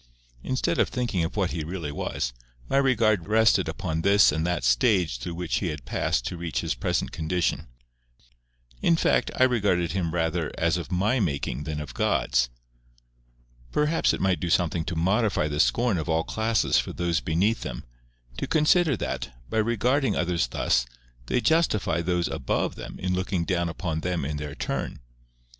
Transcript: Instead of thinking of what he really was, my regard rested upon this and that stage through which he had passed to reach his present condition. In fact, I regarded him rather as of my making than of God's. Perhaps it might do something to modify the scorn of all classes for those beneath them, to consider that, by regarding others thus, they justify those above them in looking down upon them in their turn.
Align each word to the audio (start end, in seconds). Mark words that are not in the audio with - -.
Instead 0.41 0.79
of 0.79 0.89
thinking 0.89 1.23
of 1.23 1.35
what 1.37 1.51
he 1.51 1.63
really 1.63 1.91
was, 1.91 2.33
my 2.67 2.77
regard 2.77 3.27
rested 3.27 3.69
upon 3.69 4.01
this 4.01 4.31
and 4.31 4.47
that 4.47 4.63
stage 4.63 5.19
through 5.19 5.35
which 5.35 5.57
he 5.57 5.67
had 5.67 5.85
passed 5.85 6.25
to 6.25 6.37
reach 6.37 6.61
his 6.61 6.73
present 6.73 7.11
condition. 7.11 7.67
In 8.81 8.95
fact, 8.95 9.29
I 9.35 9.43
regarded 9.43 9.91
him 9.91 10.11
rather 10.15 10.51
as 10.57 10.75
of 10.75 10.91
my 10.91 11.19
making 11.19 11.65
than 11.65 11.79
of 11.79 11.93
God's. 11.93 12.49
Perhaps 13.71 14.11
it 14.11 14.19
might 14.21 14.39
do 14.39 14.49
something 14.49 14.83
to 14.85 14.95
modify 14.95 15.47
the 15.47 15.59
scorn 15.59 15.99
of 15.99 16.09
all 16.09 16.23
classes 16.23 16.79
for 16.79 16.91
those 16.93 17.19
beneath 17.19 17.61
them, 17.61 17.83
to 18.37 18.47
consider 18.47 18.97
that, 18.97 19.31
by 19.51 19.59
regarding 19.59 20.15
others 20.15 20.47
thus, 20.47 20.87
they 21.27 21.41
justify 21.41 22.01
those 22.01 22.27
above 22.27 22.73
them 22.73 22.97
in 22.97 23.13
looking 23.13 23.45
down 23.45 23.69
upon 23.69 23.99
them 23.99 24.25
in 24.25 24.37
their 24.37 24.55
turn. 24.55 24.99